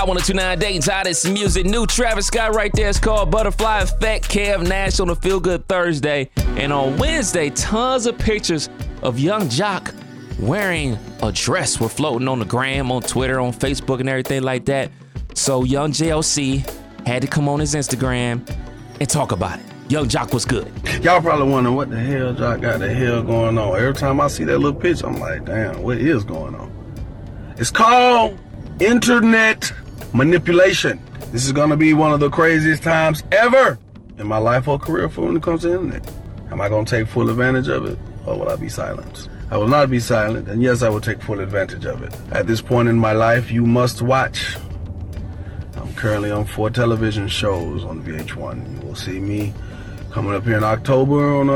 [0.00, 1.66] Scott 1029 Dayton's hottest music.
[1.66, 2.88] New Travis Scott right there.
[2.88, 4.30] It's called Butterfly Effect.
[4.30, 6.30] Kev Nash on the Feel Good Thursday.
[6.56, 8.70] And on Wednesday, tons of pictures
[9.02, 9.94] of young Joc
[10.38, 14.64] wearing a dress were floating on the gram, on Twitter, on Facebook, and everything like
[14.64, 14.90] that.
[15.34, 18.40] So young Joc had to come on his Instagram
[19.00, 19.66] and talk about it.
[19.90, 20.72] Young Joc was good.
[21.04, 23.76] Y'all probably wondering what the hell Joc got the hell going on.
[23.78, 26.72] Every time I see that little picture, I'm like, damn, what is going on?
[27.58, 28.38] It's called
[28.80, 29.70] internet
[30.12, 31.00] manipulation.
[31.32, 33.78] This is gonna be one of the craziest times ever
[34.18, 36.10] in my life or career for when it comes to internet.
[36.50, 39.28] Am I gonna take full advantage of it or will I be silenced?
[39.50, 42.14] I will not be silent, and yes, I will take full advantage of it.
[42.30, 44.56] At this point in my life, you must watch.
[45.74, 48.80] I'm currently on four television shows on VH1.
[48.80, 49.52] You will see me
[50.12, 51.50] coming up here in October on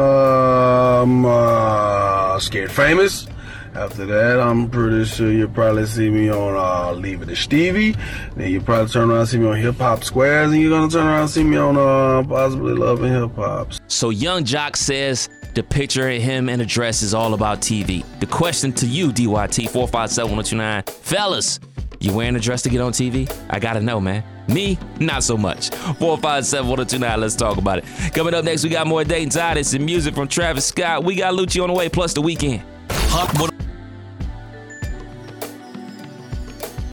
[1.02, 3.28] um, uh, Scared Famous.
[3.74, 7.96] After that, I'm pretty sure you'll probably see me on uh, Leave It to Stevie.
[8.36, 10.88] Then you'll probably turn around and see me on Hip Hop Squares, and you're gonna
[10.88, 13.72] turn around and see me on uh, Possibly Love and Hip Hop.
[13.88, 18.04] So Young Joc says the picture of him in a dress is all about TV.
[18.20, 21.58] The question to you, DYT 457 fellas,
[21.98, 23.28] you wearing a dress to get on TV?
[23.50, 24.22] I gotta know, man.
[24.46, 25.70] Me, not so much.
[25.70, 27.84] 457 let's talk about it.
[28.14, 31.02] Coming up next, we got more Dayton's hottest and music from Travis Scott.
[31.02, 32.62] We got Lucci on the way, plus the Weeknd.
[32.90, 33.53] Hot